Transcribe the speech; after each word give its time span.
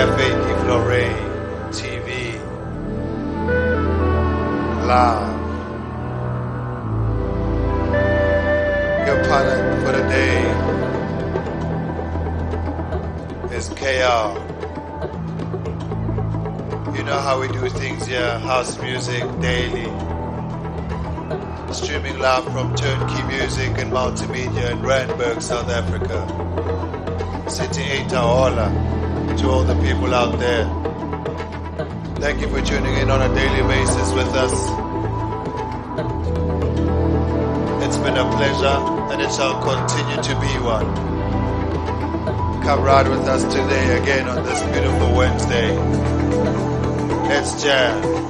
Cafe 0.00 0.28
de 0.30 0.54
Flore 0.64 1.04
TV. 1.72 2.08
Live. 4.88 5.28
Your 9.06 9.18
pilot 9.28 9.60
for 9.82 9.92
the 9.92 10.04
day 10.08 10.40
is 13.54 13.68
KR. 13.68 14.40
You 16.96 17.02
know 17.04 17.20
how 17.20 17.38
we 17.38 17.48
do 17.48 17.68
things 17.68 18.06
here 18.06 18.38
house 18.38 18.80
music 18.80 19.22
daily. 19.38 19.84
Streaming 21.74 22.18
live 22.18 22.44
from 22.44 22.74
Turnkey 22.74 23.22
Music 23.24 23.76
and 23.76 23.92
Multimedia 23.92 24.70
in 24.70 24.80
Randburg, 24.80 25.42
South 25.42 25.68
Africa. 25.68 26.24
City 27.50 27.82
Itaola 27.82 28.99
to 29.38 29.48
all 29.48 29.64
the 29.64 29.74
people 29.82 30.14
out 30.14 30.38
there. 30.38 30.64
Thank 32.16 32.40
you 32.40 32.48
for 32.48 32.60
tuning 32.60 32.94
in 32.96 33.10
on 33.10 33.22
a 33.22 33.34
daily 33.34 33.62
basis 33.66 34.12
with 34.12 34.28
us. 34.34 34.52
It's 37.84 37.96
been 37.98 38.16
a 38.16 38.28
pleasure 38.36 38.78
and 39.12 39.20
it 39.20 39.32
shall 39.32 39.60
continue 39.62 40.22
to 40.22 40.34
be 40.40 40.52
one. 40.64 40.94
Come 42.62 42.82
ride 42.82 43.08
with 43.08 43.26
us 43.26 43.42
today 43.44 44.00
again 44.00 44.28
on 44.28 44.44
this 44.44 44.62
beautiful 44.62 45.14
Wednesday. 45.14 45.76
Let's 47.28 47.62
jam. 47.62 48.29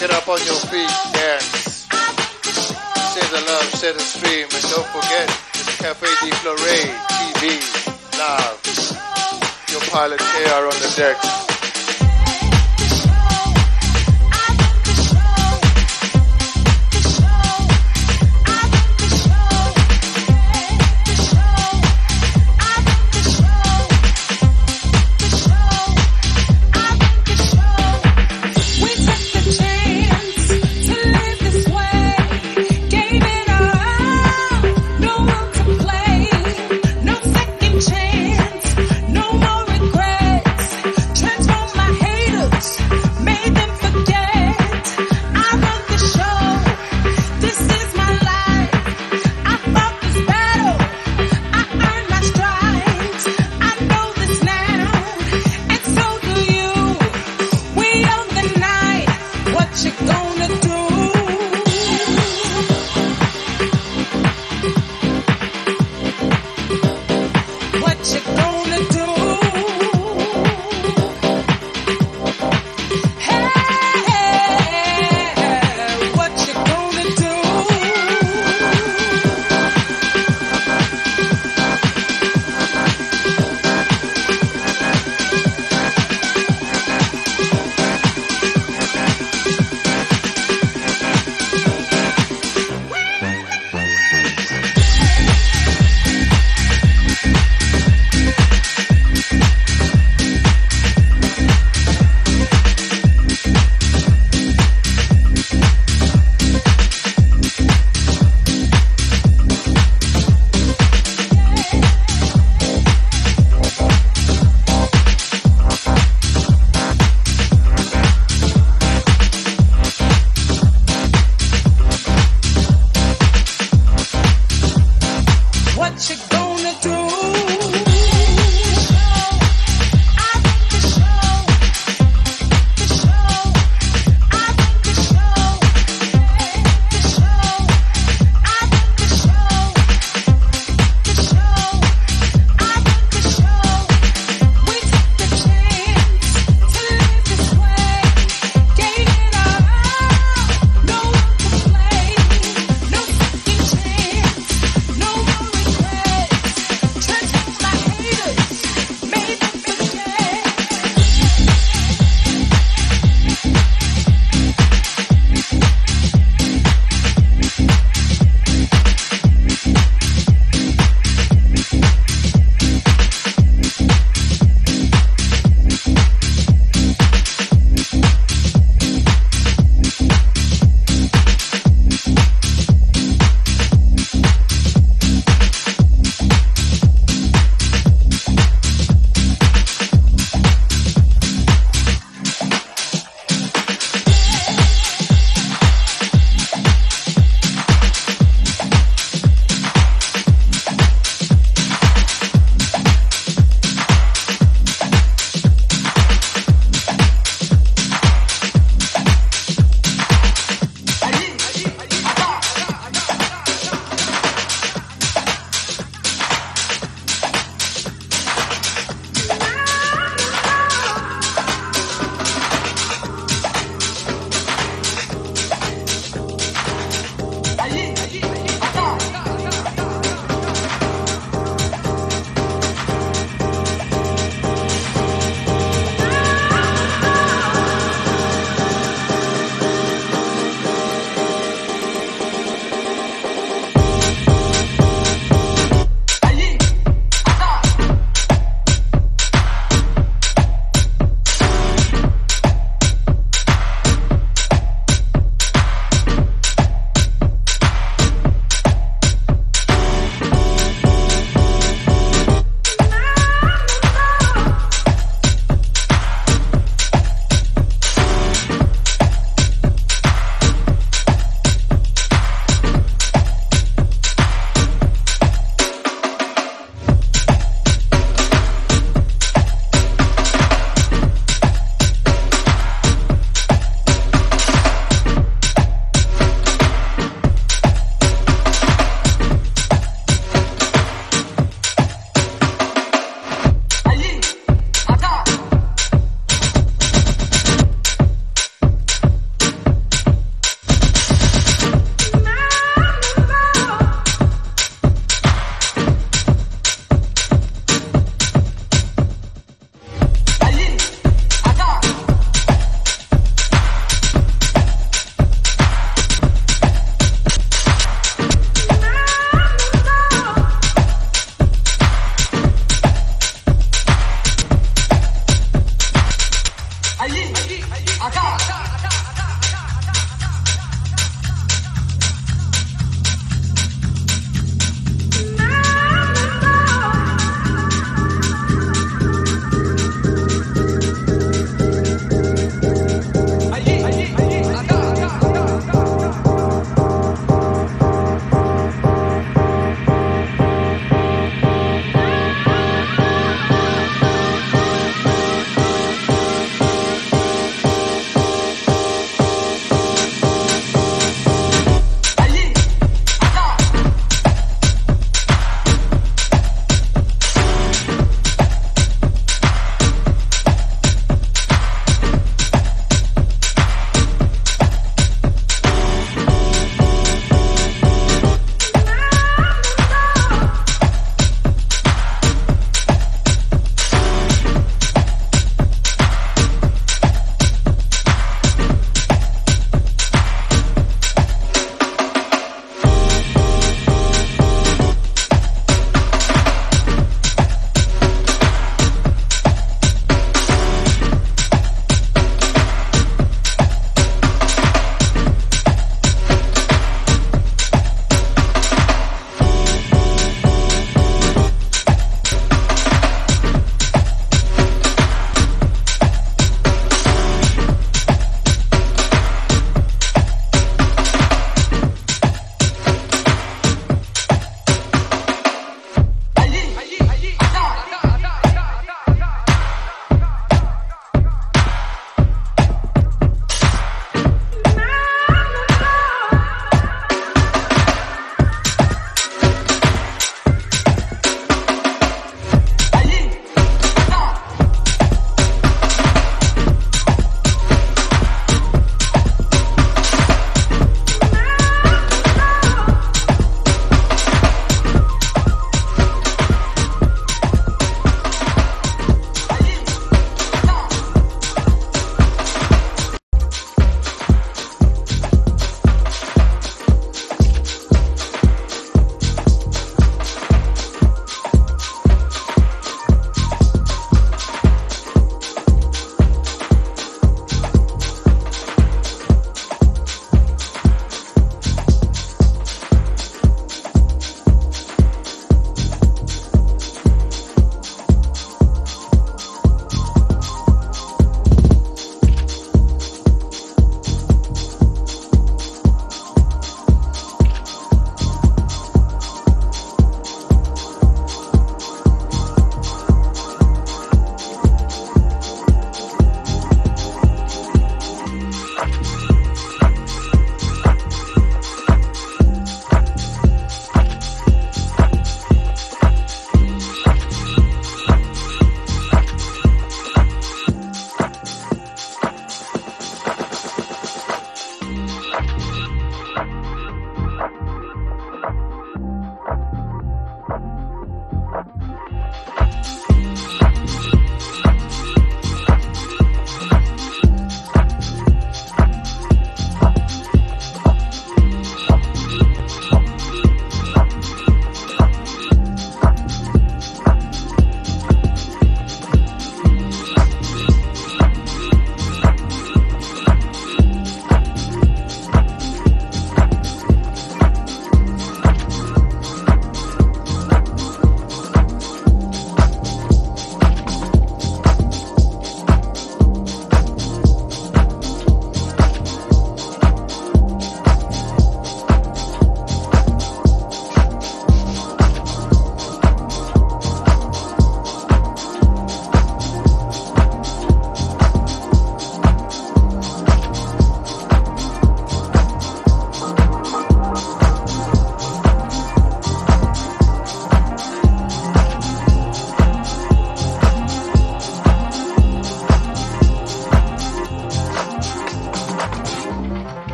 Get 0.00 0.10
up 0.12 0.28
on 0.28 0.38
your 0.46 0.60
feet, 0.70 0.90
dance. 1.12 1.86
Say 3.12 3.26
the 3.28 3.42
love, 3.46 3.68
set 3.74 3.94
the 3.94 4.00
stream, 4.00 4.48
and 4.48 4.64
don't 4.70 4.86
forget 4.88 5.28
Cafe 5.78 6.06
de 6.24 6.34
Flore 6.36 6.56
TV 6.56 7.60
love. 8.18 8.60
Your 9.70 9.80
pilot 9.90 10.20
KR 10.20 10.64
on 10.64 10.78
the 10.80 10.92
deck. 10.96 11.49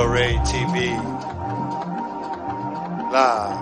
Flore 0.00 0.40
TV. 0.46 0.96
Live. 3.12 3.60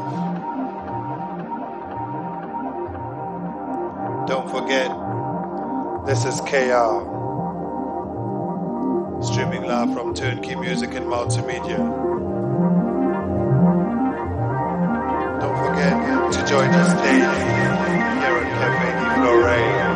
Don't 4.28 4.48
forget, 4.48 4.88
this 6.06 6.24
is 6.24 6.40
KR. 6.42 7.02
Streaming 9.20 9.64
live 9.64 9.92
from 9.92 10.14
Turnkey 10.14 10.54
Music 10.54 10.94
and 10.94 11.06
Multimedia. 11.06 11.78
Don't 15.40 15.58
forget 15.66 16.32
to 16.34 16.46
join 16.46 16.70
us 16.70 16.92
daily 17.02 17.18
here 17.18 18.38
at 18.38 18.48
Cafe 18.60 18.90
Di 18.92 19.87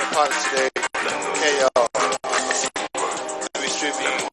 a 0.00 0.06
today. 0.50 0.70
Okay, 0.76 1.60
y'all. 1.60 1.88
We 3.60 3.68
streaming 3.68 4.28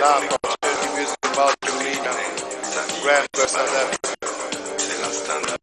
live 0.00 0.28
from 0.28 0.38
Turnkey 0.62 0.88
Music 0.96 1.18
Mouth 1.36 1.56
Arena, 1.68 2.12
Grand 3.02 3.26
Burst, 3.32 3.54
South 3.54 3.74
Africa. 3.74 5.61